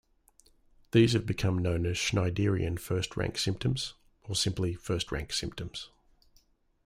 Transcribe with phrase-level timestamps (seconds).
[0.93, 3.93] These have become known as Schneiderian First-Rank Symptoms
[4.23, 5.91] or simply, first-rank symptoms.